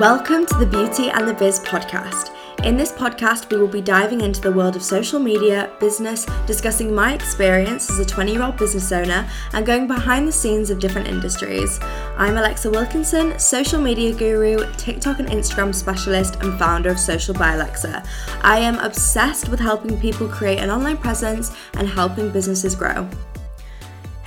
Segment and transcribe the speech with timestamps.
[0.00, 2.34] Welcome to the Beauty and the Biz podcast.
[2.64, 6.92] In this podcast, we will be diving into the world of social media, business, discussing
[6.92, 10.80] my experience as a 20 year old business owner, and going behind the scenes of
[10.80, 11.78] different industries.
[12.16, 17.52] I'm Alexa Wilkinson, social media guru, TikTok and Instagram specialist, and founder of Social by
[17.52, 18.02] Alexa.
[18.42, 23.08] I am obsessed with helping people create an online presence and helping businesses grow.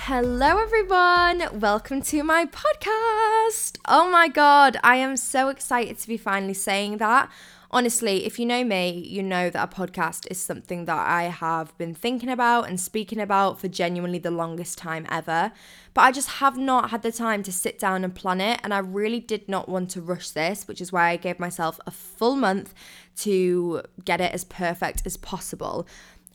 [0.09, 1.59] Hello, everyone.
[1.59, 3.77] Welcome to my podcast.
[3.89, 7.29] Oh my God, I am so excited to be finally saying that.
[7.71, 11.77] Honestly, if you know me, you know that a podcast is something that I have
[11.77, 15.51] been thinking about and speaking about for genuinely the longest time ever.
[15.93, 18.61] But I just have not had the time to sit down and plan it.
[18.63, 21.81] And I really did not want to rush this, which is why I gave myself
[21.85, 22.73] a full month
[23.17, 25.85] to get it as perfect as possible.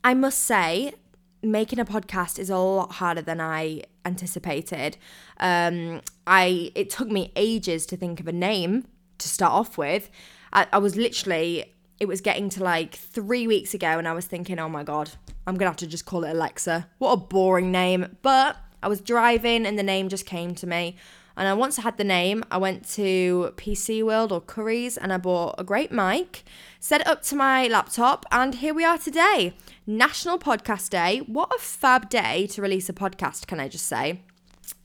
[0.05, 0.93] I must say,
[1.43, 4.97] making a podcast is a lot harder than I anticipated.
[5.39, 8.87] Um, I it took me ages to think of a name
[9.19, 10.11] to start off with.
[10.53, 14.27] I, I was literally it was getting to like three weeks ago, and I was
[14.27, 15.11] thinking, oh my god,
[15.47, 16.89] I'm gonna have to just call it Alexa.
[16.99, 18.17] What a boring name!
[18.23, 20.97] But I was driving, and the name just came to me.
[21.37, 25.13] And I once I had the name, I went to PC World or Curry's and
[25.13, 26.45] I bought a great mic,
[26.79, 29.55] set it up to my laptop, and here we are today.
[29.87, 31.21] National Podcast Day.
[31.21, 34.23] What a fab day to release a podcast, can I just say?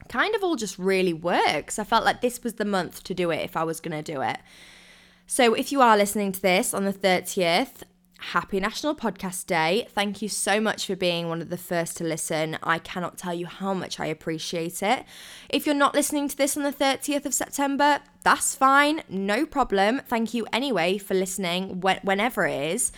[0.07, 1.79] Kind of all just really works.
[1.79, 4.13] I felt like this was the month to do it if I was going to
[4.13, 4.37] do it.
[5.25, 7.83] So if you are listening to this on the 30th,
[8.19, 9.87] Happy National Podcast Day.
[9.91, 12.57] Thank you so much for being one of the first to listen.
[12.63, 15.05] I cannot tell you how much I appreciate it.
[15.49, 20.01] If you're not listening to this on the 30th of September, that's fine, no problem.
[20.07, 22.91] Thank you anyway for listening wh- whenever it is.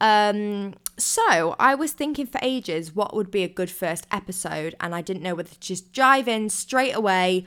[0.00, 4.94] Um, so I was thinking for ages what would be a good first episode, and
[4.94, 7.46] I didn't know whether to just dive in straight away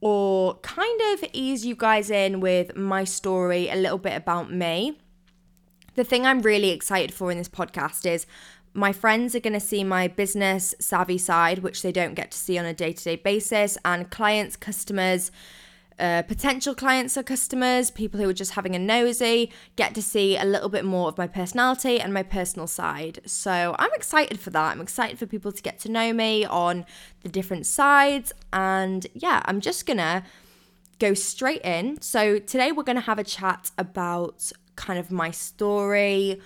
[0.00, 4.98] or kind of ease you guys in with my story, a little bit about me.
[5.94, 8.26] The thing I'm really excited for in this podcast is
[8.72, 12.38] my friends are going to see my business savvy side, which they don't get to
[12.38, 15.32] see on a day to day basis, and clients, customers,
[15.98, 20.36] uh, potential clients or customers, people who are just having a nosy, get to see
[20.36, 23.20] a little bit more of my personality and my personal side.
[23.26, 24.72] So I'm excited for that.
[24.72, 26.86] I'm excited for people to get to know me on
[27.22, 28.32] the different sides.
[28.52, 30.22] And yeah, I'm just to
[31.00, 32.00] go straight in.
[32.00, 36.40] So today we're going to have a chat about kind of my story,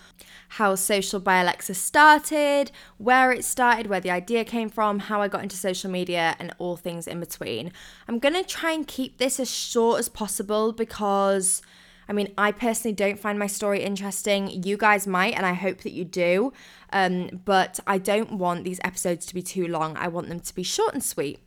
[0.49, 5.29] how Social by Alexa started, where it started, where the idea came from, how I
[5.29, 7.73] got into social media, and all things in between.
[8.09, 11.63] I'm going to try and keep this as short as possible because.
[12.07, 14.63] I mean, I personally don't find my story interesting.
[14.63, 16.53] You guys might, and I hope that you do.
[16.93, 19.97] Um, but I don't want these episodes to be too long.
[19.97, 21.39] I want them to be short and sweet.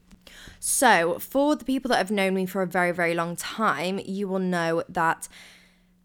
[0.60, 4.28] So, for the people that have known me for a very, very long time, you
[4.28, 5.28] will know that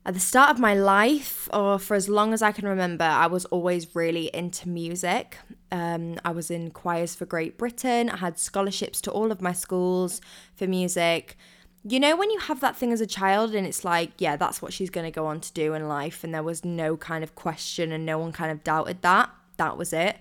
[0.04, 3.26] at the start of my life, or for as long as I can remember, I
[3.28, 5.38] was always really into music.
[5.70, 8.10] Um, I was in choirs for Great Britain.
[8.10, 10.20] I had scholarships to all of my schools
[10.56, 11.36] for music.
[11.84, 14.60] You know, when you have that thing as a child and it's like, yeah, that's
[14.60, 17.22] what she's going to go on to do in life, and there was no kind
[17.22, 19.30] of question and no one kind of doubted that.
[19.58, 20.16] That was it.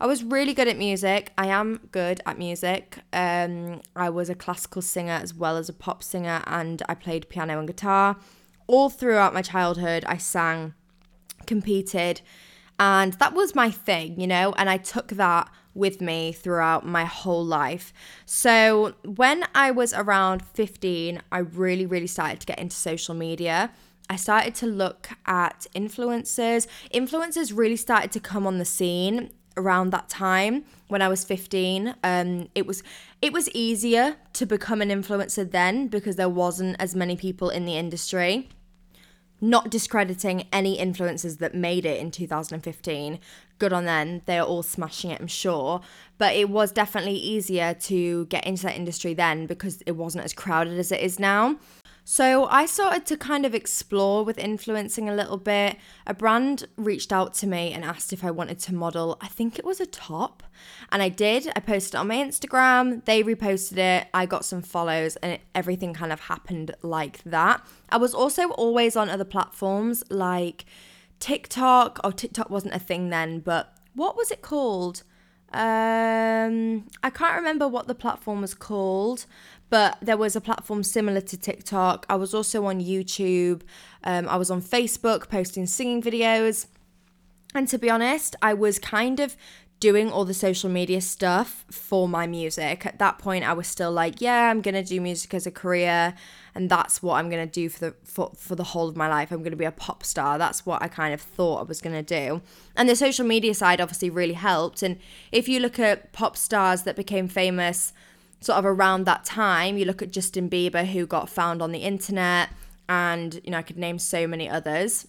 [0.00, 1.32] I was really good at music.
[1.36, 3.00] I am good at music.
[3.12, 7.28] Um, I was a classical singer as well as a pop singer, and I played
[7.28, 8.16] piano and guitar
[8.66, 10.74] all throughout my childhood, I sang,
[11.46, 12.20] competed,
[12.78, 17.04] and that was my thing, you know, and I took that with me throughout my
[17.04, 17.92] whole life.
[18.24, 23.70] So when I was around 15, I really, really started to get into social media.
[24.08, 26.66] I started to look at influencers.
[26.94, 31.94] Influencers really started to come on the scene around that time when I was 15.
[32.04, 32.82] Um, it was
[33.22, 37.64] it was easier to become an influencer then because there wasn't as many people in
[37.64, 38.48] the industry
[39.46, 43.18] not discrediting any influencers that made it in 2015.
[43.58, 44.22] Good on them.
[44.26, 45.80] They're all smashing it, I'm sure.
[46.18, 50.32] But it was definitely easier to get into that industry then because it wasn't as
[50.32, 51.56] crowded as it is now.
[52.08, 55.76] So I started to kind of explore with influencing a little bit.
[56.06, 59.58] A brand reached out to me and asked if I wanted to model, I think
[59.58, 60.44] it was a top.
[60.92, 61.50] And I did.
[61.56, 63.04] I posted on my Instagram.
[63.06, 64.06] They reposted it.
[64.14, 67.66] I got some follows and it, everything kind of happened like that.
[67.88, 70.64] I was also always on other platforms like
[71.18, 71.98] TikTok.
[72.04, 75.02] Oh, TikTok wasn't a thing then, but what was it called?
[75.52, 79.26] Um, I can't remember what the platform was called,
[79.68, 82.06] but there was a platform similar to TikTok.
[82.08, 83.62] I was also on YouTube.
[84.04, 86.66] Um, I was on Facebook posting singing videos.
[87.54, 89.36] And to be honest, I was kind of
[89.78, 92.86] doing all the social media stuff for my music.
[92.86, 95.50] At that point I was still like, yeah, I'm going to do music as a
[95.50, 96.14] career
[96.54, 99.08] and that's what I'm going to do for the for, for the whole of my
[99.08, 99.30] life.
[99.30, 100.38] I'm going to be a pop star.
[100.38, 102.40] That's what I kind of thought I was going to do.
[102.74, 104.98] And the social media side obviously really helped and
[105.30, 107.92] if you look at pop stars that became famous
[108.40, 111.80] sort of around that time, you look at Justin Bieber who got found on the
[111.80, 112.50] internet
[112.88, 115.06] and you know I could name so many others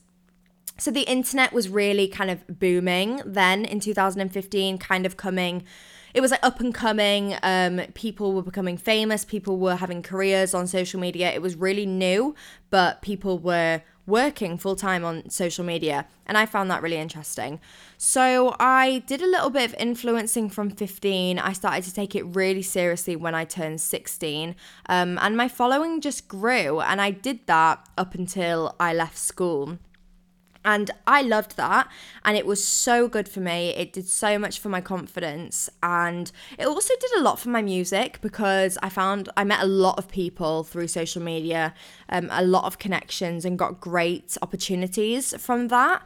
[0.79, 5.63] so the internet was really kind of booming then in 2015, kind of coming.
[6.13, 7.35] It was like up and coming.
[7.41, 9.25] Um, people were becoming famous.
[9.25, 11.31] People were having careers on social media.
[11.31, 12.35] It was really new,
[12.69, 16.07] but people were working full time on social media.
[16.25, 17.59] And I found that really interesting.
[17.97, 21.37] So I did a little bit of influencing from 15.
[21.37, 24.55] I started to take it really seriously when I turned 16.
[24.87, 26.79] Um, and my following just grew.
[26.79, 29.77] And I did that up until I left school.
[30.67, 31.89] And I loved that.
[32.25, 33.69] And it was so good for me.
[33.69, 35.69] It did so much for my confidence.
[35.81, 36.29] And
[36.59, 39.97] it also did a lot for my music because I found I met a lot
[39.97, 41.73] of people through social media,
[42.09, 46.05] um, a lot of connections, and got great opportunities from that.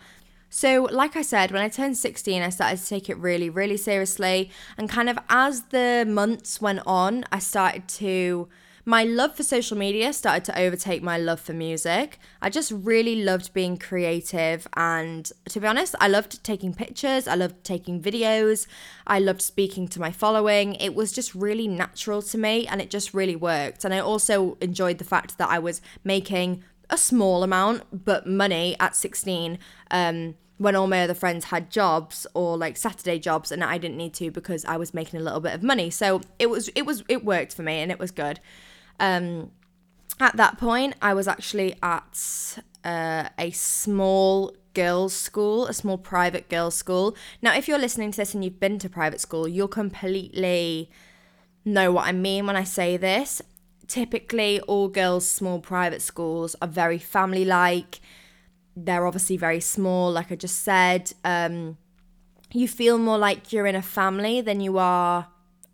[0.51, 3.77] So, like I said, when I turned 16, I started to take it really, really
[3.77, 4.51] seriously.
[4.77, 8.47] And kind of as the months went on, I started to
[8.85, 12.19] my love for social media started to overtake my love for music.
[12.41, 17.35] I just really loved being creative, and to be honest, I loved taking pictures, I
[17.35, 18.67] loved taking videos,
[19.05, 20.75] I loved speaking to my following.
[20.75, 23.85] It was just really natural to me, and it just really worked.
[23.85, 28.75] And I also enjoyed the fact that I was making a small amount, but money
[28.79, 29.59] at 16.
[29.91, 33.97] Um, when all my other friends had jobs or like Saturday jobs and I didn't
[33.97, 35.89] need to because I was making a little bit of money.
[35.89, 38.39] So it was it was it worked for me and it was good.
[39.01, 39.51] Um,
[40.19, 46.47] at that point, I was actually at uh, a small girls' school, a small private
[46.47, 47.15] girls' school.
[47.41, 50.89] Now, if you're listening to this and you've been to private school, you'll completely
[51.65, 53.41] know what I mean when I say this.
[53.87, 57.99] Typically, all girls' small private schools are very family like.
[58.75, 61.11] They're obviously very small, like I just said.
[61.25, 61.77] Um,
[62.53, 65.27] you feel more like you're in a family than you are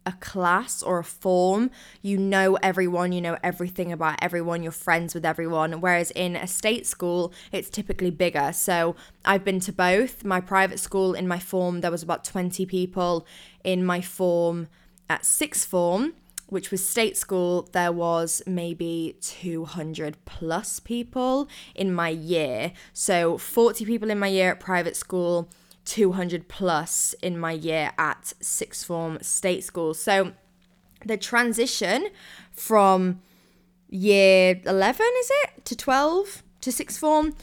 [0.07, 1.69] a class or a form,
[2.01, 5.81] you know everyone, you know everything about everyone, you're friends with everyone.
[5.81, 8.54] Whereas in a state school, it's typically bigger.
[8.54, 8.95] So
[9.25, 10.24] I've been to both.
[10.24, 13.27] My private school, in my form, there was about 20 people.
[13.65, 14.69] In my form
[15.09, 16.13] at sixth form,
[16.48, 22.71] which was state school, there was maybe 200 plus people in my year.
[22.94, 25.50] So 40 people in my year at private school
[25.87, 29.93] 200 plus in my year at sixth form state school.
[29.93, 30.33] So
[31.05, 32.09] the transition
[32.51, 33.21] from
[33.89, 37.35] year 11, is it, to 12 to sixth form?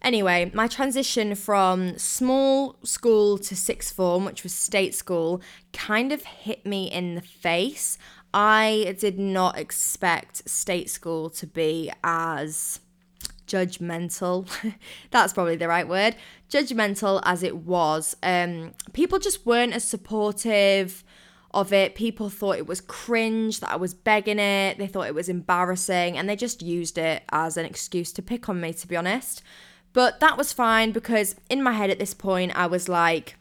[0.00, 5.42] Anyway, my transition from small school to sixth form, which was state school,
[5.72, 7.98] kind of hit me in the face.
[8.32, 12.78] I did not expect state school to be as
[13.48, 14.48] judgmental.
[15.10, 16.16] That's probably the right word.
[16.50, 18.16] Judgmental as it was.
[18.22, 21.02] Um, people just weren't as supportive
[21.52, 21.94] of it.
[21.94, 24.78] People thought it was cringe that I was begging it.
[24.78, 28.48] They thought it was embarrassing and they just used it as an excuse to pick
[28.48, 29.42] on me, to be honest.
[29.92, 33.36] But that was fine because in my head at this point, I was like,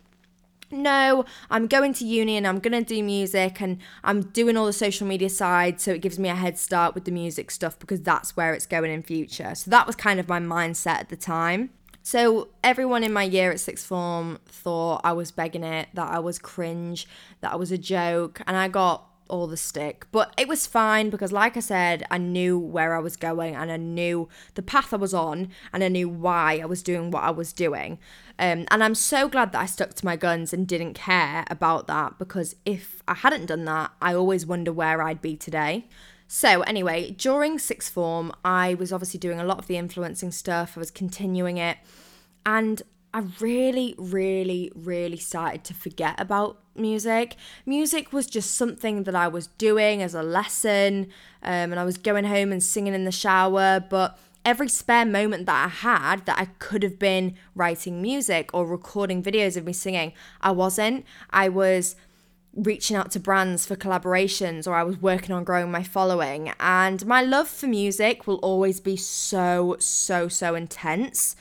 [0.72, 4.66] no, I'm going to uni and I'm going to do music and I'm doing all
[4.66, 7.80] the social media side so it gives me a head start with the music stuff
[7.80, 9.56] because that's where it's going in future.
[9.56, 11.70] So that was kind of my mindset at the time.
[12.04, 16.20] So everyone in my year at sixth form thought I was begging it, that I
[16.20, 17.08] was cringe,
[17.42, 20.08] that I was a joke, and I got all the stick.
[20.12, 23.72] But it was fine because, like I said, I knew where I was going and
[23.72, 27.24] I knew the path I was on and I knew why I was doing what
[27.24, 28.00] I was doing.
[28.40, 31.88] Um, and I'm so glad that I stuck to my guns and didn't care about
[31.88, 35.88] that because if I hadn't done that, I always wonder where I'd be today.
[36.28, 40.74] So, anyway, during sixth form, I was obviously doing a lot of the influencing stuff,
[40.76, 41.78] I was continuing it.
[42.46, 42.82] And
[43.14, 47.36] I really, really, really started to forget about music.
[47.66, 51.08] Music was just something that I was doing as a lesson,
[51.44, 53.80] um, and I was going home and singing in the shower.
[53.80, 58.66] But every spare moment that I had that I could have been writing music or
[58.66, 61.06] recording videos of me singing, I wasn't.
[61.32, 61.96] I was
[62.58, 66.54] reaching out to brands for collaborations or I was working on growing my following.
[66.60, 71.36] And my love for music will always be so, so, so intense.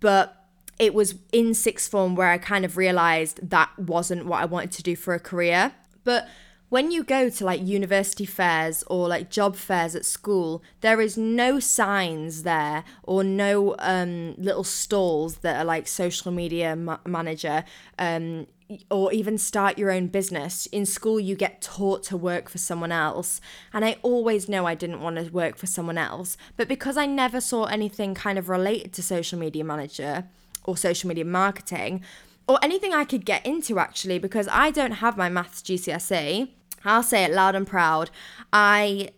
[0.00, 0.41] But
[0.78, 4.72] it was in sixth form where I kind of realized that wasn't what I wanted
[4.72, 5.72] to do for a career.
[6.04, 6.28] But
[6.72, 11.18] when you go to like university fairs or like job fairs at school, there is
[11.18, 17.64] no signs there or no um, little stalls that are like social media ma- manager.
[17.98, 18.46] Um,
[18.90, 20.64] or even start your own business.
[20.64, 23.38] In school, you get taught to work for someone else.
[23.74, 26.38] And I always know I didn't want to work for someone else.
[26.56, 30.26] But because I never saw anything kind of related to social media manager
[30.64, 32.02] or social media marketing,
[32.48, 36.48] or anything I could get into actually, because I don't have my maths GCSE,
[36.84, 38.10] I'll say it loud and proud.
[38.52, 39.10] I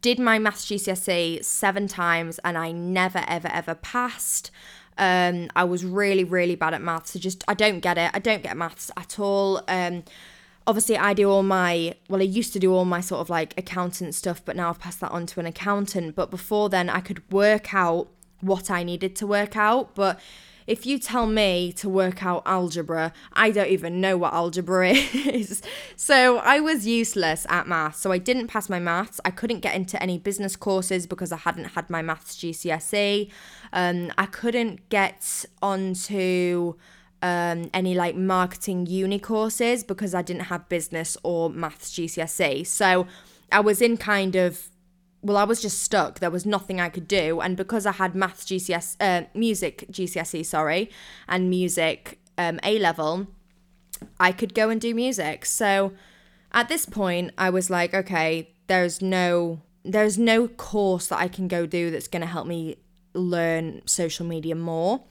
[0.00, 4.50] did my maths GCSE seven times and I never, ever, ever passed.
[4.98, 7.16] Um, I was really, really bad at maths.
[7.16, 8.10] I just, I don't get it.
[8.12, 9.62] I don't get maths at all.
[9.68, 10.04] Um,
[10.66, 13.54] obviously, I do all my, well, I used to do all my sort of like
[13.56, 16.14] accountant stuff, but now I've passed that on to an accountant.
[16.14, 18.08] But before then, I could work out
[18.40, 19.94] what I needed to work out.
[19.94, 20.20] But
[20.66, 25.62] if you tell me to work out algebra, I don't even know what algebra is.
[25.96, 27.98] so I was useless at maths.
[28.00, 29.20] So I didn't pass my maths.
[29.24, 33.30] I couldn't get into any business courses because I hadn't had my maths GCSE.
[33.72, 36.74] Um, I couldn't get onto
[37.22, 42.66] um, any like marketing uni courses because I didn't have business or maths GCSE.
[42.66, 43.06] So
[43.50, 44.68] I was in kind of
[45.22, 46.18] well, I was just stuck.
[46.18, 50.44] There was nothing I could do, and because I had maths GCS, uh, music GCSE,
[50.44, 50.90] sorry,
[51.28, 53.28] and music um, A level,
[54.18, 55.46] I could go and do music.
[55.46, 55.92] So
[56.52, 61.48] at this point, I was like, okay, there's no there's no course that I can
[61.48, 62.76] go do that's going to help me
[63.14, 65.02] learn social media more.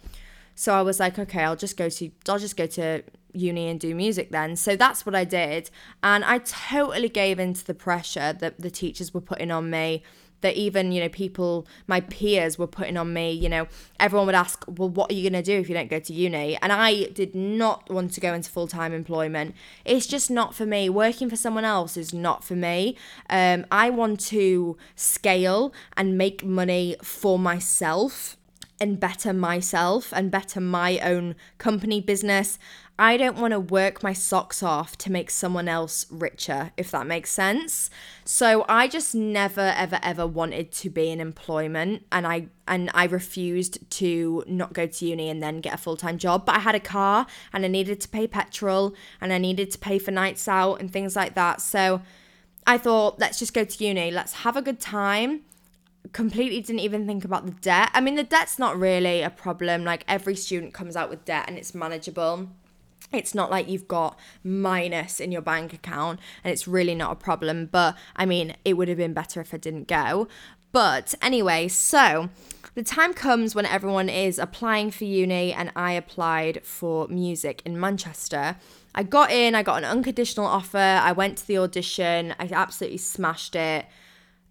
[0.56, 3.03] So I was like, okay, I'll just go to I'll just go to
[3.34, 4.56] uni and do music then.
[4.56, 5.70] So that's what I did.
[6.04, 10.04] And I totally gave into the pressure that the teachers were putting on me.
[10.42, 13.32] That even, you know, people, my peers were putting on me.
[13.32, 13.68] You know,
[14.00, 16.14] everyone would ask, well, what are you going to do if you don't go to
[16.14, 16.58] uni?
[16.64, 19.54] And I did not want to go into full time employment.
[19.86, 20.90] It's just not for me.
[20.90, 22.98] Working for someone else is not for me.
[23.30, 28.36] Um, I want to scale and make money for myself
[28.82, 32.58] and better myself and better my own company business.
[33.01, 37.08] I don't want to work my socks off to make someone else richer, if that
[37.08, 37.89] makes sense.
[38.25, 43.05] So I just never ever ever wanted to be in employment and I and I
[43.05, 46.75] refused to not go to uni and then get a full-time job, but I had
[46.75, 50.48] a car and I needed to pay petrol and I needed to pay for nights
[50.48, 51.60] out and things like that.
[51.60, 52.03] So
[52.67, 54.12] I thought, let's just go to uni.
[54.12, 55.41] Let's have a good time
[56.13, 57.89] completely didn't even think about the debt.
[57.93, 59.84] I mean, the debt's not really a problem.
[59.84, 62.50] Like every student comes out with debt and it's manageable
[63.12, 67.15] it's not like you've got minus in your bank account and it's really not a
[67.15, 67.67] problem.
[67.72, 70.27] But I mean, it would have been better if I didn't go.
[70.72, 72.29] But anyway, so
[72.75, 77.77] the time comes when everyone is applying for uni, and I applied for music in
[77.77, 78.55] Manchester.
[78.96, 83.00] I got in, I got an unconditional offer, I went to the audition, I absolutely
[83.00, 83.86] smashed it.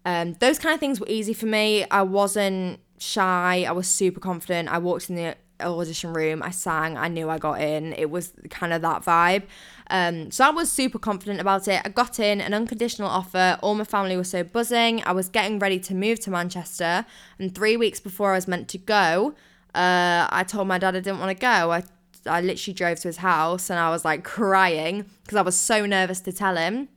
[0.05, 1.85] Um, those kind of things were easy for me.
[1.89, 4.69] I wasn't shy, I was super confident.
[4.69, 6.41] I walked in the audition room.
[6.43, 7.93] I sang, I knew I got in.
[7.93, 9.43] It was kind of that vibe.
[9.89, 11.81] Um, so I was super confident about it.
[11.83, 13.57] I got in an unconditional offer.
[13.61, 15.03] All my family was so buzzing.
[15.03, 17.05] I was getting ready to move to Manchester.
[17.39, 19.35] And three weeks before I was meant to go,
[19.75, 21.71] uh, I told my dad I didn't want to go.
[21.71, 21.83] I,
[22.25, 25.85] I literally drove to his house and I was like crying because I was so
[25.85, 26.87] nervous to tell him.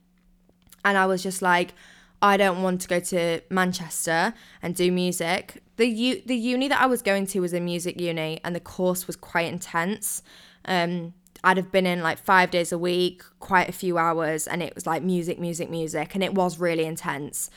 [0.85, 1.75] And I was just like,
[2.25, 5.62] I don't want to go to Manchester and do music.
[5.76, 8.61] The u- the uni that I was going to was a music uni, and the
[8.61, 10.23] course was quite intense.
[10.64, 11.12] Um,
[11.45, 14.75] I'd have been in like five days a week, quite a few hours, and it
[14.75, 17.50] was like music, music, music, and it was really intense.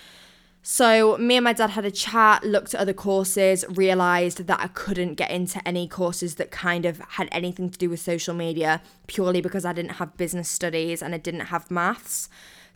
[0.64, 4.68] So, me and my dad had a chat, looked at other courses, realized that I
[4.68, 8.82] couldn't get into any courses that kind of had anything to do with social media
[9.08, 12.28] purely because I didn't have business studies and I didn't have maths.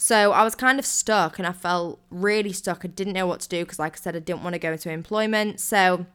[0.04, 2.84] So I was kind of stuck and I felt really stuck.
[2.84, 4.72] I didn't know what to do because, like I said, I didn't want to go
[4.72, 5.60] into employment.
[5.60, 6.08] So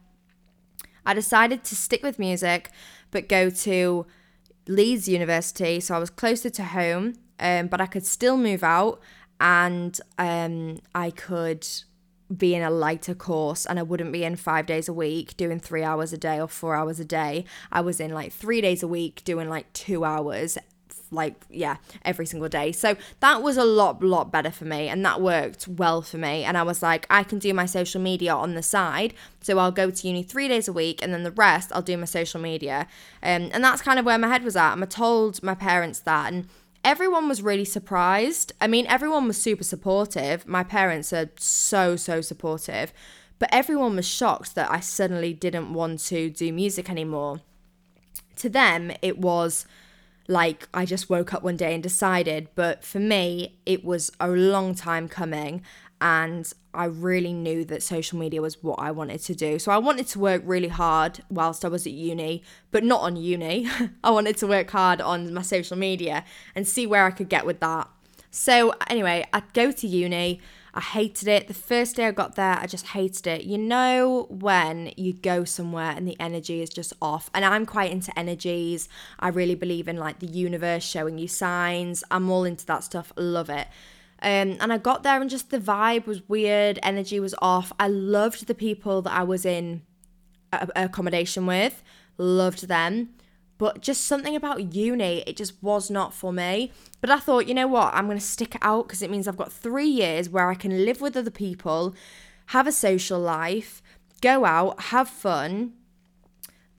[1.05, 2.69] I decided to stick with music
[3.11, 4.05] but go to
[4.67, 5.79] Leeds University.
[5.79, 8.99] So I was closer to home, um, but I could still move out
[9.39, 11.65] and um, I could
[12.35, 15.61] be in a lighter course and I wouldn't be in five days a week doing
[15.61, 17.45] three hours a day or four hours a day.
[17.71, 20.57] I was in like three days a week doing like two hours
[21.11, 22.71] like yeah every single day.
[22.71, 26.43] So that was a lot lot better for me and that worked well for me.
[26.43, 29.13] And i was like i can do my social media on the side.
[29.41, 31.97] So i'll go to uni three days a week and then the rest i'll do
[31.97, 32.87] my social media.
[33.23, 34.73] Um, and that's kind of where my head was at.
[34.73, 36.47] And i told my parents that and
[36.83, 38.53] everyone was really surprised.
[38.61, 40.47] I mean everyone was super supportive.
[40.47, 42.93] My parents are so so supportive.
[43.39, 47.41] But everyone was shocked that i suddenly didn't want to do music anymore.
[48.37, 49.65] To them it was
[50.27, 52.49] like I just woke up one day and decided.
[52.55, 55.61] But for me, it was a long time coming.
[55.99, 59.57] and I really knew that social media was what I wanted to do.
[59.57, 63.15] So I wanted to work really hard whilst I was at uni, but not on
[63.15, 63.67] uni.
[64.03, 67.47] I wanted to work hard on my social media and see where I could get
[67.47, 67.89] with that.
[68.29, 70.39] So anyway, I'd go to uni.
[70.77, 71.47] I hated it.
[71.47, 73.45] The first day I got there, I just hated it.
[73.45, 77.31] You know, when you go somewhere and the energy is just off.
[77.33, 78.87] And I'm quite into energies.
[79.19, 82.03] I really believe in like the universe showing you signs.
[82.11, 83.11] I'm all into that stuff.
[83.17, 83.65] love it.
[84.21, 87.73] Um, and I got there and just the vibe was weird, energy was off.
[87.79, 89.81] I loved the people that I was in
[90.75, 91.81] accommodation with,
[92.19, 93.09] loved them.
[93.57, 96.71] But just something about uni, it just was not for me.
[97.01, 99.27] But I thought, you know what, I'm going to stick it out because it means
[99.27, 101.95] I've got three years where I can live with other people,
[102.47, 103.81] have a social life,
[104.21, 105.73] go out, have fun,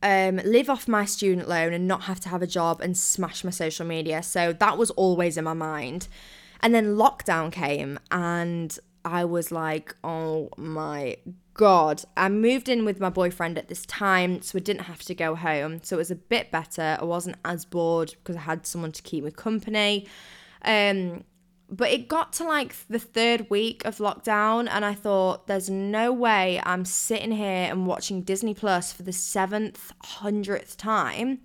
[0.02, 3.42] um, live off my student loan, and not have to have a job and smash
[3.42, 4.23] my social media.
[4.23, 6.06] So that was always in my mind.
[6.61, 11.16] And then lockdown came, and I was like, oh my
[11.59, 12.05] God.
[12.17, 15.35] I moved in with my boyfriend at this time, so I didn't have to go
[15.35, 15.81] home.
[15.83, 16.97] So it was a bit better.
[17.00, 20.07] I wasn't as bored because I had someone to keep me company.
[20.62, 21.25] Um,
[21.69, 26.12] but it got to like the third week of lockdown, and I thought, there's no
[26.12, 31.41] way I'm sitting here and watching Disney Plus for the seventh, hundredth time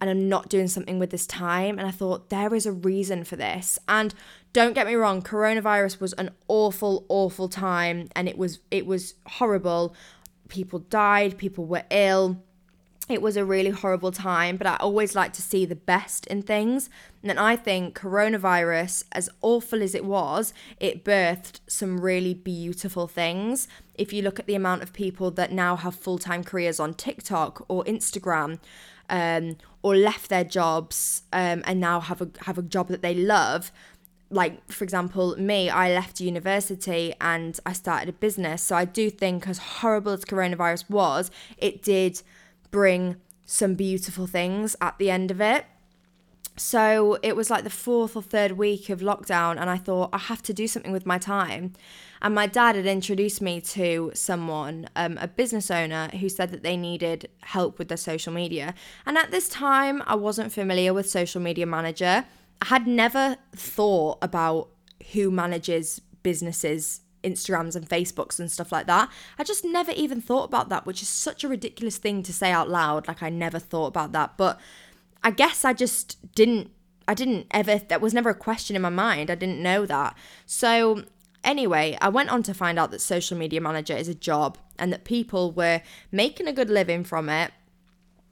[0.00, 1.78] and I'm not doing something with this time.
[1.78, 3.78] And I thought, there is a reason for this.
[3.88, 4.14] And
[4.56, 9.12] don't get me wrong, coronavirus was an awful, awful time and it was it was
[9.26, 9.94] horrible.
[10.48, 12.42] People died, people were ill.
[13.06, 16.40] It was a really horrible time, but I always like to see the best in
[16.40, 16.88] things.
[17.22, 23.68] And I think coronavirus, as awful as it was, it birthed some really beautiful things.
[23.94, 26.94] If you look at the amount of people that now have full time careers on
[26.94, 28.58] TikTok or Instagram,
[29.08, 33.14] um, or left their jobs um, and now have a have a job that they
[33.14, 33.70] love
[34.30, 39.08] like for example me i left university and i started a business so i do
[39.08, 42.22] think as horrible as coronavirus was it did
[42.70, 45.64] bring some beautiful things at the end of it
[46.56, 50.18] so it was like the fourth or third week of lockdown, and I thought I
[50.18, 51.74] have to do something with my time.
[52.22, 56.62] And my dad had introduced me to someone, um, a business owner, who said that
[56.62, 58.74] they needed help with their social media.
[59.04, 62.24] And at this time, I wasn't familiar with social media manager.
[62.62, 64.68] I had never thought about
[65.12, 69.10] who manages businesses Instagrams and Facebooks and stuff like that.
[69.38, 72.52] I just never even thought about that, which is such a ridiculous thing to say
[72.52, 73.08] out loud.
[73.08, 74.36] Like, I never thought about that.
[74.36, 74.60] But
[75.22, 76.70] I guess I just didn't
[77.08, 79.30] I didn't ever that was never a question in my mind.
[79.30, 80.16] I didn't know that.
[80.44, 81.04] So
[81.44, 84.92] anyway, I went on to find out that social media manager is a job and
[84.92, 87.52] that people were making a good living from it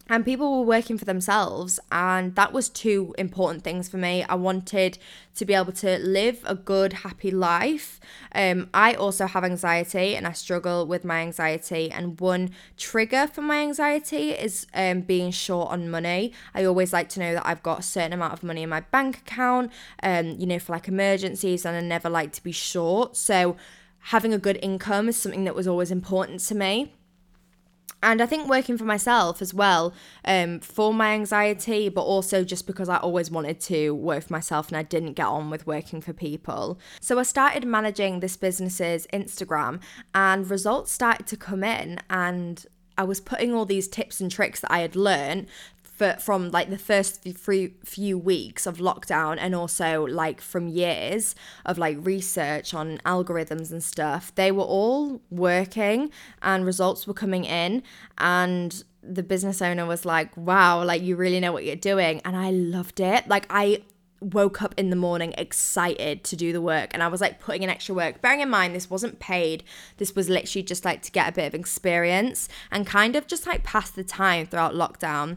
[0.09, 4.23] and people were working for themselves and that was two important things for me.
[4.25, 4.99] I wanted
[5.37, 8.01] to be able to live a good happy life.
[8.35, 11.91] Um, i also have anxiety and i struggle with my anxiety.
[11.91, 16.33] And one trigger for my anxiety is um, being short on money.
[16.55, 18.81] I always like to know that i've got a certain amount of money in my
[18.81, 23.17] bank account um, you know for like emergencies and i never like to be short.
[23.17, 23.57] So
[24.09, 26.93] having a good income is something that was always important to me
[28.05, 29.95] and I think working for myself as well,
[30.27, 34.69] um, for my anxiety, but also just because I always wanted to work for myself
[34.69, 36.79] and I didn't get on with working for people.
[37.01, 39.81] So I started managing this business's Instagram,
[40.15, 42.67] and results started to come in, and
[42.97, 45.47] I was putting all these tips and tricks that I had learned
[45.95, 51.35] for, from like the first few, few weeks of lockdown and also like from years
[51.65, 56.11] of like research on algorithms and stuff they were all working
[56.43, 57.83] and results were coming in
[58.19, 62.37] and the business owner was like wow like you really know what you're doing and
[62.37, 63.81] i loved it like i
[64.21, 67.63] woke up in the morning excited to do the work and I was like putting
[67.63, 68.23] in extra work.
[68.23, 69.63] Bearing in mind, this wasn't paid,
[69.99, 73.47] this was literally just like to get a bit of experience and kind of just
[73.47, 75.37] like pass the time throughout lockdown.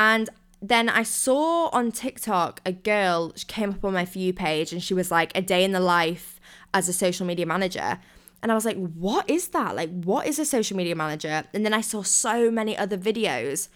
[0.00, 0.30] And
[0.62, 4.82] then I saw on TikTok a girl she came up on my view page and
[4.82, 6.40] she was like a day in the life
[6.72, 7.98] as a social media manager.
[8.42, 9.76] And I was like, what is that?
[9.76, 11.44] Like, what is a social media manager?
[11.52, 13.68] And then I saw so many other videos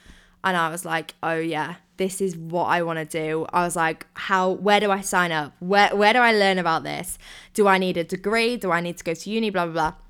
[0.42, 3.46] and I was like, oh yeah, this is what I want to do.
[3.52, 5.54] I was like, how where do I sign up?
[5.58, 7.18] Where where do I learn about this?
[7.52, 8.56] Do I need a degree?
[8.56, 9.50] Do I need to go to uni?
[9.50, 10.03] Blah blah blah.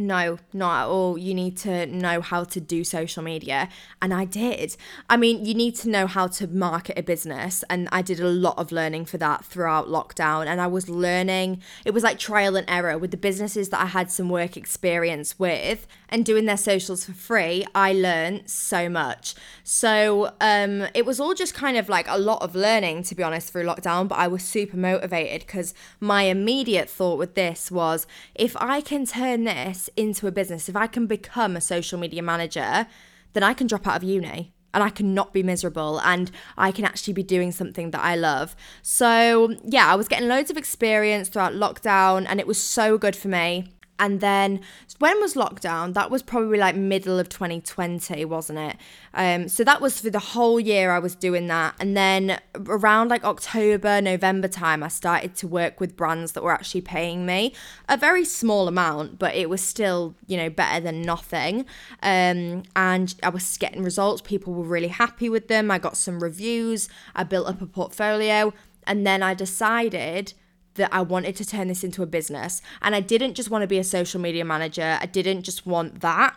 [0.00, 1.18] No, not at all.
[1.18, 3.68] You need to know how to do social media.
[4.00, 4.76] And I did.
[5.08, 7.62] I mean, you need to know how to market a business.
[7.68, 10.46] And I did a lot of learning for that throughout lockdown.
[10.46, 13.86] And I was learning, it was like trial and error with the businesses that I
[13.86, 17.64] had some work experience with and doing their socials for free.
[17.74, 19.34] I learned so much.
[19.62, 23.22] So um, it was all just kind of like a lot of learning, to be
[23.22, 24.08] honest, through lockdown.
[24.08, 29.04] But I was super motivated because my immediate thought with this was if I can
[29.04, 32.86] turn this into a business, if I can become a social media manager,
[33.32, 36.72] then I can drop out of uni and I can not be miserable and I
[36.72, 38.54] can actually be doing something that I love.
[38.82, 43.16] So, yeah, I was getting loads of experience throughout lockdown and it was so good
[43.16, 43.72] for me.
[44.00, 44.60] And then
[44.98, 45.92] when was lockdown?
[45.92, 48.76] That was probably like middle of 2020, wasn't it?
[49.12, 51.74] Um, so that was for the whole year I was doing that.
[51.78, 56.52] And then around like October, November time, I started to work with brands that were
[56.52, 57.52] actually paying me
[57.90, 61.66] a very small amount, but it was still, you know, better than nothing.
[62.02, 64.22] Um, and I was getting results.
[64.22, 65.70] People were really happy with them.
[65.70, 66.88] I got some reviews.
[67.14, 68.54] I built up a portfolio.
[68.86, 70.32] And then I decided
[70.74, 72.62] that I wanted to turn this into a business.
[72.82, 76.00] And I didn't just want to be a social media manager, I didn't just want
[76.00, 76.36] that.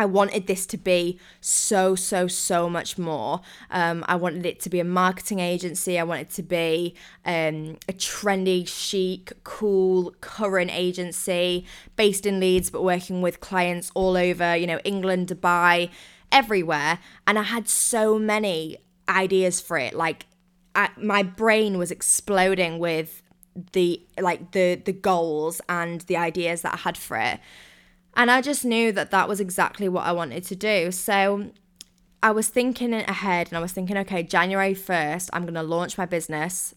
[0.00, 3.40] I wanted this to be so, so, so much more.
[3.68, 5.98] Um, I wanted it to be a marketing agency.
[5.98, 12.84] I wanted to be um, a trendy, chic, cool, current agency based in Leeds, but
[12.84, 15.90] working with clients all over, you know, England, Dubai,
[16.30, 17.00] everywhere.
[17.26, 19.94] And I had so many ideas for it.
[19.94, 20.26] Like,
[20.76, 23.20] I, my brain was exploding with
[23.72, 27.40] the like the the goals and the ideas that I had for it.
[28.14, 30.90] And I just knew that that was exactly what I wanted to do.
[30.90, 31.50] So
[32.22, 35.96] I was thinking ahead and I was thinking, okay, January 1st, I'm going to launch
[35.96, 36.74] my business.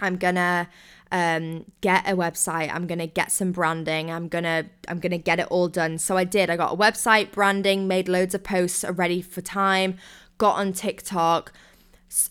[0.00, 0.66] I'm going to
[1.12, 2.74] um, get a website.
[2.74, 4.10] I'm going to get some branding.
[4.10, 5.98] I'm going to I'm going to get it all done.
[5.98, 6.50] So I did.
[6.50, 9.96] I got a website, branding, made loads of posts ready for time,
[10.38, 11.52] got on TikTok,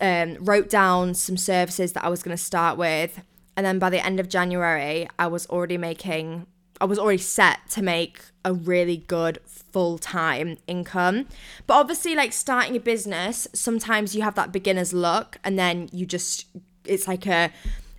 [0.01, 3.21] um, wrote down some services that I was going to start with
[3.57, 6.45] and then by the end of January, I was already making,
[6.79, 11.25] I was already set to make a really good full time income.
[11.65, 16.05] But obviously, like starting a business, sometimes you have that beginner's luck and then you
[16.05, 16.45] just,
[16.85, 17.51] it's like a,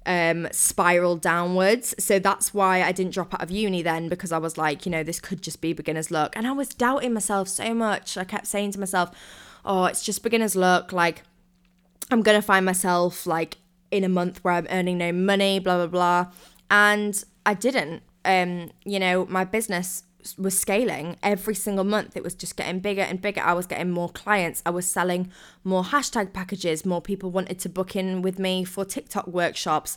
[0.07, 1.93] um, spiral downwards.
[1.99, 4.93] So that's why I didn't drop out of uni then because I was like, you
[4.93, 6.35] know, this could just be beginner's luck.
[6.37, 8.17] And I was doubting myself so much.
[8.17, 9.11] I kept saying to myself,
[9.65, 10.93] oh, it's just beginner's luck.
[10.93, 11.25] Like,
[12.13, 13.59] I'm going to find myself like
[13.91, 16.33] in a month where I'm earning no money, blah, blah, blah.
[16.71, 18.03] And I didn't.
[18.25, 20.05] Um, you know, my business
[20.37, 22.17] was scaling every single month.
[22.17, 23.41] It was just getting bigger and bigger.
[23.41, 24.63] I was getting more clients.
[24.67, 25.31] I was selling
[25.65, 26.85] more hashtag packages.
[26.85, 29.97] More people wanted to book in with me for TikTok workshops.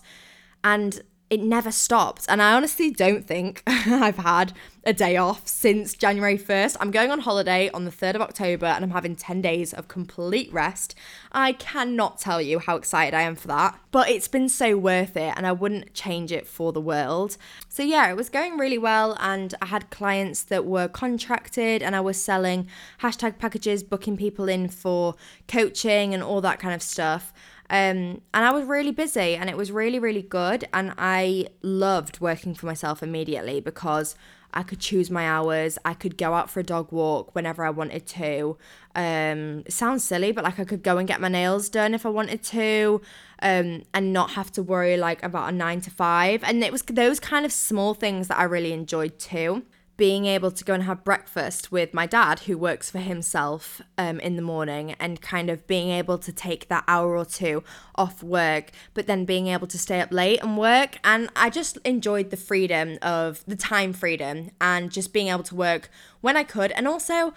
[0.63, 1.01] And
[1.31, 2.25] it never stopped.
[2.27, 4.51] And I honestly don't think I've had
[4.83, 6.75] a day off since January 1st.
[6.81, 9.87] I'm going on holiday on the 3rd of October and I'm having 10 days of
[9.87, 10.93] complete rest.
[11.31, 15.15] I cannot tell you how excited I am for that, but it's been so worth
[15.15, 17.37] it and I wouldn't change it for the world.
[17.69, 19.15] So, yeah, it was going really well.
[19.21, 22.67] And I had clients that were contracted and I was selling
[23.01, 25.15] hashtag packages, booking people in for
[25.47, 27.31] coaching and all that kind of stuff.
[27.71, 30.67] Um, and I was really busy and it was really, really good.
[30.73, 34.13] And I loved working for myself immediately because
[34.53, 35.77] I could choose my hours.
[35.85, 38.57] I could go out for a dog walk whenever I wanted to.
[38.93, 42.09] Um, sounds silly, but like I could go and get my nails done if I
[42.09, 43.01] wanted to,
[43.41, 46.43] um, and not have to worry like about a nine to five.
[46.43, 49.63] And it was those kind of small things that I really enjoyed too
[49.97, 54.19] being able to go and have breakfast with my dad, who works for himself um,
[54.19, 57.63] in the morning, and kind of being able to take that hour or two
[57.95, 60.97] off work, but then being able to stay up late and work.
[61.03, 65.55] And I just enjoyed the freedom of the time freedom and just being able to
[65.55, 65.89] work
[66.21, 66.71] when I could.
[66.71, 67.33] And also,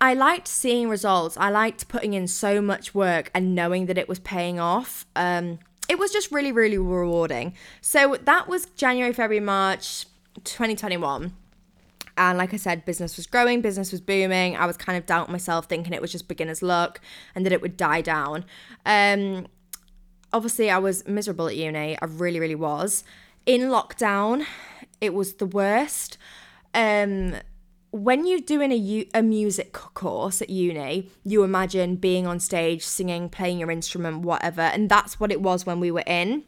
[0.00, 1.36] I liked seeing results.
[1.36, 5.06] I liked putting in so much work and knowing that it was paying off.
[5.14, 7.54] Um, it was just really, really rewarding.
[7.80, 10.06] So that was January, February, March
[10.42, 11.34] 2021
[12.16, 14.56] and like I said, business was growing, business was booming.
[14.56, 17.00] I was kind of doubting myself, thinking it was just beginner's luck
[17.34, 18.44] and that it would die down.
[18.84, 19.46] Um,
[20.32, 21.96] obviously, I was miserable at uni.
[22.00, 23.04] I really, really was.
[23.46, 24.44] In lockdown,
[25.00, 26.18] it was the worst.
[26.74, 27.36] Um,
[27.92, 33.28] when you're doing a, a music course at uni, you imagine being on stage, singing,
[33.28, 34.62] playing your instrument, whatever.
[34.62, 36.44] And that's what it was when we were in.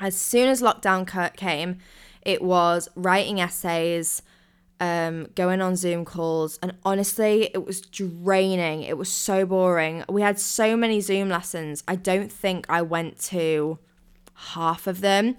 [0.00, 1.78] As soon as lockdown came,
[2.22, 4.22] it was writing essays,
[4.80, 8.82] um, going on Zoom calls, and honestly, it was draining.
[8.82, 10.04] It was so boring.
[10.08, 11.82] We had so many Zoom lessons.
[11.86, 13.78] I don't think I went to
[14.34, 15.36] half of them.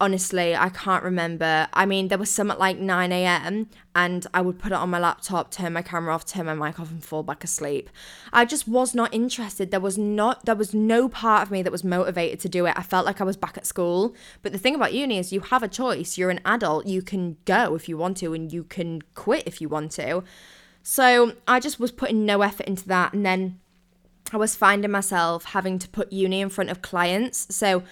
[0.00, 1.68] Honestly, I can't remember.
[1.72, 3.68] I mean, there was some at like 9 a.m.
[3.94, 6.78] and I would put it on my laptop, turn my camera off, turn my mic
[6.78, 7.90] off, and fall back asleep.
[8.32, 9.70] I just was not interested.
[9.70, 12.74] There was not, there was no part of me that was motivated to do it.
[12.76, 14.14] I felt like I was back at school.
[14.42, 16.16] But the thing about uni is you have a choice.
[16.16, 16.86] You're an adult.
[16.86, 20.22] You can go if you want to, and you can quit if you want to.
[20.82, 23.12] So I just was putting no effort into that.
[23.12, 23.58] And then
[24.32, 27.54] I was finding myself having to put uni in front of clients.
[27.54, 27.82] So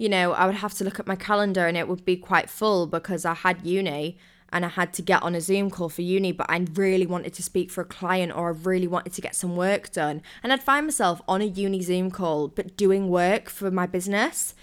[0.00, 2.48] you know, I would have to look at my calendar and it would be quite
[2.48, 4.16] full because I had uni
[4.50, 7.34] and I had to get on a Zoom call for uni, but I really wanted
[7.34, 10.22] to speak for a client or I really wanted to get some work done.
[10.42, 14.54] And I'd find myself on a uni Zoom call, but doing work for my business.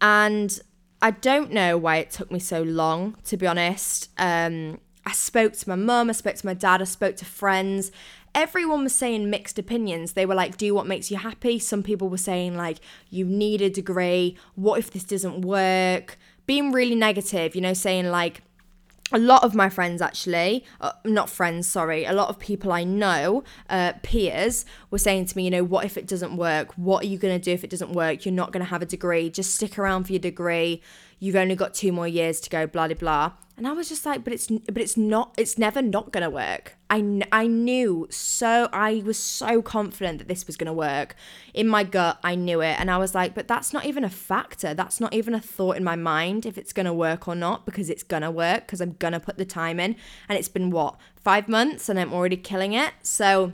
[0.00, 0.58] And
[1.00, 4.10] I don't know why it took me so long, to be honest.
[4.18, 7.92] Um, I spoke to my mum, I spoke to my dad, I spoke to friends,
[8.34, 10.12] everyone was saying mixed opinions.
[10.12, 11.58] They were like, do what makes you happy.
[11.58, 12.78] Some people were saying, like,
[13.10, 14.36] you need a degree.
[14.54, 16.18] What if this doesn't work?
[16.46, 18.42] Being really negative, you know, saying, like,
[19.12, 22.84] a lot of my friends actually uh, not friends sorry a lot of people i
[22.84, 27.04] know uh, peers were saying to me you know what if it doesn't work what
[27.04, 28.86] are you going to do if it doesn't work you're not going to have a
[28.86, 30.82] degree just stick around for your degree
[31.18, 34.06] you've only got two more years to go blah blah blah and I was just
[34.06, 36.76] like, but it's but it's not it's never not gonna work.
[36.88, 41.16] I I knew so I was so confident that this was gonna work.
[41.52, 44.10] In my gut, I knew it, and I was like, but that's not even a
[44.10, 44.74] factor.
[44.74, 47.90] That's not even a thought in my mind if it's gonna work or not because
[47.90, 49.96] it's gonna work because I'm gonna put the time in.
[50.28, 52.92] And it's been what five months, and I'm already killing it.
[53.02, 53.52] So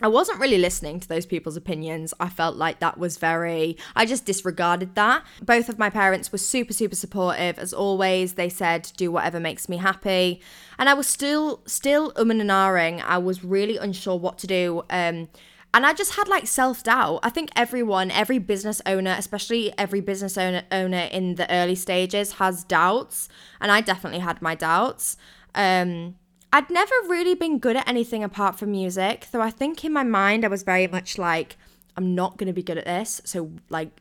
[0.00, 2.14] I wasn't really listening to those people's opinions.
[2.18, 5.24] I felt like that was very, I just disregarded that.
[5.42, 7.58] Both of my parents were super, super supportive.
[7.58, 10.40] As always, they said, do whatever makes me happy.
[10.78, 13.02] And I was still, still um and ahhing.
[13.04, 14.82] I was really unsure what to do.
[14.88, 15.28] Um,
[15.72, 17.20] and I just had like self doubt.
[17.22, 22.32] I think everyone, every business owner, especially every business owner, owner in the early stages,
[22.34, 23.28] has doubts.
[23.60, 25.16] And I definitely had my doubts.
[25.54, 26.16] Um,
[26.52, 30.02] I'd never really been good at anything apart from music, though I think in my
[30.02, 31.56] mind I was very much like,
[31.96, 33.20] I'm not going to be good at this.
[33.24, 34.00] So, like,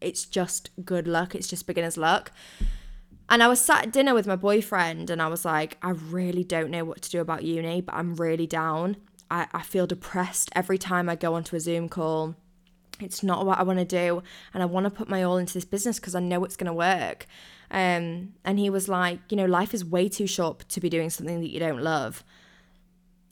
[0.00, 2.32] it's just good luck, it's just beginner's luck.
[3.28, 6.44] And I was sat at dinner with my boyfriend and I was like, I really
[6.44, 8.96] don't know what to do about uni, but I'm really down.
[9.30, 12.36] I, I feel depressed every time I go onto a Zoom call.
[13.02, 14.22] It's not what I want to do.
[14.54, 16.66] And I want to put my all into this business because I know it's going
[16.66, 17.26] to work.
[17.70, 21.10] Um, and he was like, you know, life is way too short to be doing
[21.10, 22.22] something that you don't love.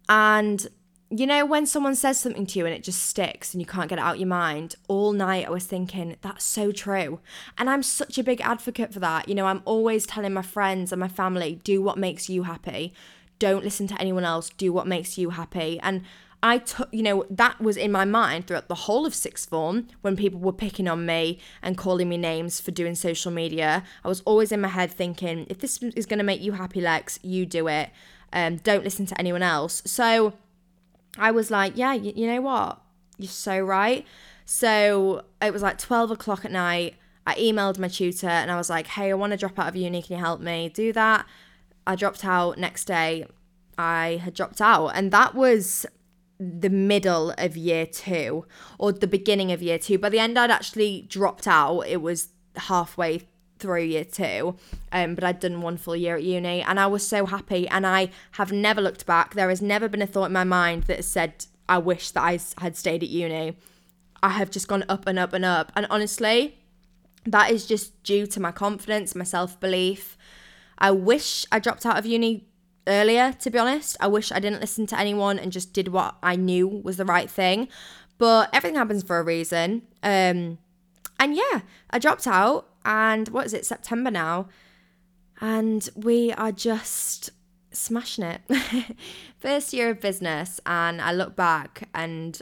[0.08, 0.66] And,
[1.10, 3.88] you know, when someone says something to you and it just sticks and you can't
[3.88, 7.20] get it out of your mind, all night I was thinking, that's so true.
[7.58, 9.28] And I'm such a big advocate for that.
[9.28, 12.94] You know, I'm always telling my friends and my family, do what makes you happy.
[13.38, 14.50] Don't listen to anyone else.
[14.50, 15.78] Do what makes you happy.
[15.82, 16.02] And
[16.42, 19.88] I took, you know, that was in my mind throughout the whole of sixth form
[20.00, 23.84] when people were picking on me and calling me names for doing social media.
[24.04, 26.80] I was always in my head thinking, if this is going to make you happy,
[26.80, 27.90] Lex, you do it.
[28.32, 29.82] Um, don't listen to anyone else.
[29.84, 30.32] So
[31.18, 32.80] I was like, yeah, you, you know what?
[33.18, 34.06] You're so right.
[34.46, 36.94] So it was like 12 o'clock at night.
[37.26, 39.76] I emailed my tutor and I was like, hey, I want to drop out of
[39.76, 40.02] uni.
[40.02, 41.26] Can you help me do that?
[41.86, 42.56] I dropped out.
[42.56, 43.26] Next day,
[43.76, 44.88] I had dropped out.
[44.88, 45.86] And that was
[46.40, 48.46] the middle of year two
[48.78, 49.98] or the beginning of year two.
[49.98, 51.82] By the end, I'd actually dropped out.
[51.82, 54.56] It was halfway through year two,
[54.90, 57.68] um, but I'd done one full year at uni and I was so happy.
[57.68, 59.34] And I have never looked back.
[59.34, 62.38] There has never been a thought in my mind that said, I wish that I
[62.58, 63.56] had stayed at uni.
[64.22, 65.70] I have just gone up and up and up.
[65.76, 66.58] And honestly,
[67.26, 70.16] that is just due to my confidence, my self belief.
[70.78, 72.46] I wish I dropped out of uni
[72.86, 73.96] earlier, to be honest.
[74.00, 77.04] I wish I didn't listen to anyone and just did what I knew was the
[77.04, 77.68] right thing.
[78.18, 79.82] But everything happens for a reason.
[80.02, 80.58] Um,
[81.18, 84.48] and yeah, I dropped out, and what is it, September now?
[85.40, 87.30] And we are just
[87.72, 88.40] smashing it.
[89.38, 92.40] First year of business, and I look back and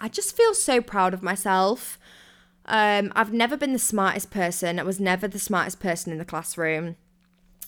[0.00, 1.98] I just feel so proud of myself.
[2.66, 4.78] Um, I've never been the smartest person.
[4.78, 6.96] I was never the smartest person in the classroom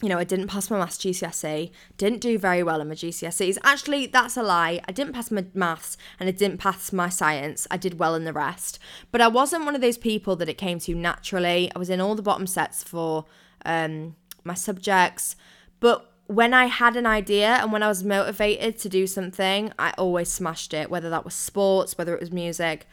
[0.03, 3.59] you know, I didn't pass my maths GCSE, didn't do very well in my GCSEs.
[3.63, 4.81] Actually, that's a lie.
[4.87, 7.67] I didn't pass my maths and I didn't pass my science.
[7.71, 8.79] I did well in the rest.
[9.13, 11.71] But I wasn't one of those people that it came to naturally.
[11.75, 13.25] I was in all the bottom sets for
[13.65, 15.37] um, my subjects.
[15.79, 19.93] But when I had an idea and when I was motivated to do something, I
[19.97, 22.87] always smashed it, whether that was sports, whether it was music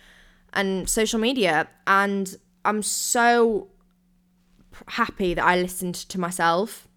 [0.54, 1.68] and social media.
[1.88, 3.70] And I'm so
[4.88, 6.88] happy that I listened to myself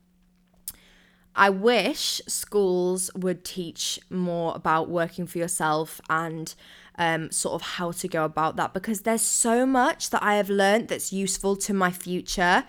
[1.37, 6.55] I wish schools would teach more about working for yourself and
[6.97, 10.49] um, sort of how to go about that because there's so much that I have
[10.49, 12.65] learned that's useful to my future.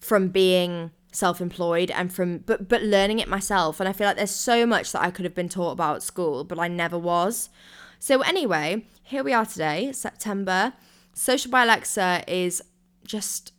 [0.00, 4.30] from being self-employed and from but but learning it myself and I feel like there's
[4.30, 7.50] so much that I could have been taught about at school but I never was.
[7.98, 10.72] So anyway, here we are today, September.
[11.12, 12.62] Social by Alexa is
[13.04, 13.52] just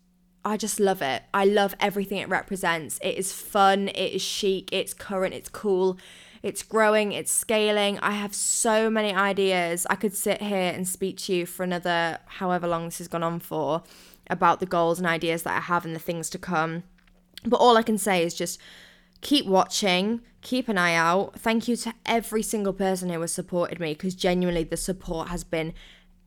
[0.44, 1.24] I just love it.
[1.34, 3.00] I love everything it represents.
[3.04, 6.00] It is fun, it is chic, it's current, it's cool,
[6.42, 8.00] it's growing, it's scaling.
[8.00, 9.86] I have so many ideas.
[9.90, 13.24] I could sit here and speak to you for another however long this has gone
[13.24, 13.84] on for
[14.28, 16.84] about the goals and ideas that I have and the things to come.
[17.46, 18.60] But all I can say is just
[19.22, 21.40] keep watching, keep an eye out.
[21.40, 25.44] Thank you to every single person who has supported me because genuinely the support has
[25.44, 25.74] been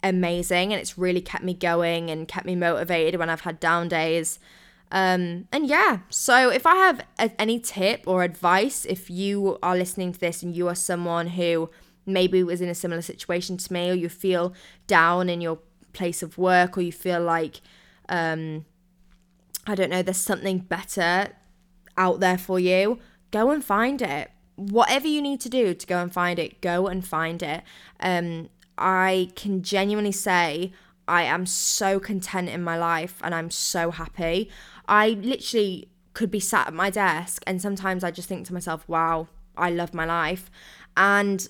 [0.04, 3.88] amazing and it's really kept me going and kept me motivated when I've had down
[3.88, 4.38] days.
[4.92, 9.76] Um, and yeah, so if I have a, any tip or advice, if you are
[9.76, 11.70] listening to this and you are someone who
[12.06, 14.54] maybe was in a similar situation to me, or you feel
[14.86, 15.58] down in your
[15.94, 17.62] place of work, or you feel like,
[18.08, 18.66] um,
[19.66, 21.28] I don't know, there's something better
[21.96, 22.98] out there for you,
[23.30, 24.30] go and find it.
[24.56, 27.62] Whatever you need to do to go and find it, go and find it.
[27.98, 30.72] Um, I can genuinely say
[31.06, 34.50] I am so content in my life and I'm so happy.
[34.88, 38.88] I literally could be sat at my desk and sometimes I just think to myself,
[38.88, 40.50] wow, I love my life.
[40.96, 41.46] And,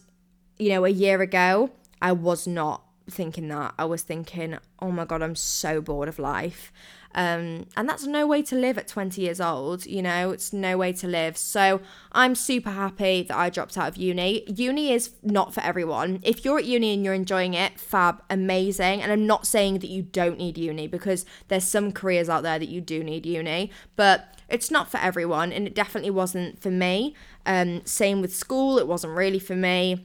[0.58, 3.74] you know, a year ago, I was not thinking that.
[3.78, 6.72] I was thinking, oh my God, I'm so bored of life.
[7.14, 10.76] Um, and that's no way to live at 20 years old, you know, it's no
[10.76, 11.36] way to live.
[11.36, 14.42] So I'm super happy that I dropped out of uni.
[14.48, 16.18] Uni is not for everyone.
[16.24, 19.00] If you're at uni and you're enjoying it, fab, amazing.
[19.00, 22.58] And I'm not saying that you don't need uni because there's some careers out there
[22.58, 25.52] that you do need uni, but it's not for everyone.
[25.52, 27.14] And it definitely wasn't for me.
[27.46, 30.04] Um, same with school, it wasn't really for me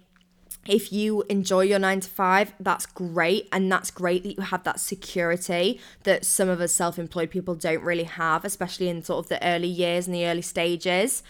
[0.67, 3.47] if you enjoy your nine to five, that's great.
[3.51, 7.55] And that's great that you have that security that some of us self employed people
[7.55, 11.23] don't really have, especially in sort of the early years and the early stages.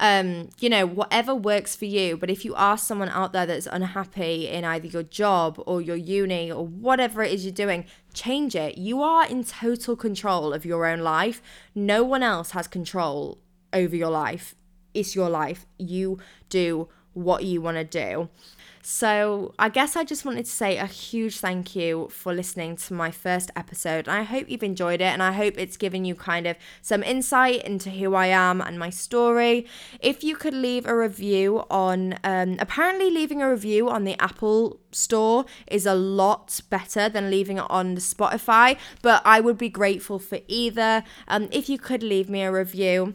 [0.00, 2.16] Um, you know, whatever works for you.
[2.16, 5.96] But if you are someone out there that's unhappy in either your job or your
[5.96, 8.78] uni or whatever it is you're doing, change it.
[8.78, 11.42] You are in total control of your own life.
[11.74, 13.38] No one else has control
[13.74, 14.54] over your life.
[14.94, 15.66] It's your life.
[15.78, 18.30] You do what you want to do.
[18.82, 22.94] So, I guess I just wanted to say a huge thank you for listening to
[22.94, 24.08] my first episode.
[24.08, 27.62] I hope you've enjoyed it and I hope it's given you kind of some insight
[27.64, 29.66] into who I am and my story.
[30.00, 34.80] If you could leave a review on, um, apparently, leaving a review on the Apple
[34.92, 40.18] Store is a lot better than leaving it on Spotify, but I would be grateful
[40.18, 41.04] for either.
[41.28, 43.14] Um, if you could leave me a review,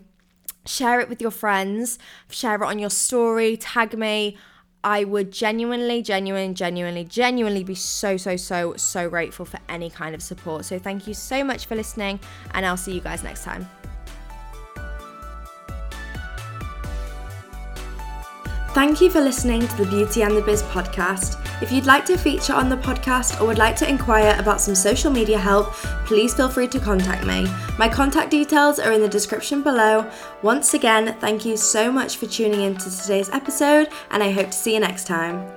[0.65, 1.97] share it with your friends,
[2.29, 4.37] share it on your story, tag me.
[4.85, 10.13] I would genuinely, genuinely, genuinely, genuinely be so, so, so, so grateful for any kind
[10.13, 10.63] of support.
[10.63, 12.19] So thank you so much for listening,
[12.53, 13.67] and I'll see you guys next time.
[18.75, 21.39] Thank you for listening to the Beauty and the Biz podcast.
[21.61, 24.75] If you'd like to feature on the podcast or would like to inquire about some
[24.75, 25.71] social media help,
[26.05, 27.47] please feel free to contact me.
[27.79, 30.11] My contact details are in the description below.
[30.41, 34.47] Once again, thank you so much for tuning in to today's episode, and I hope
[34.47, 35.49] to see you next time.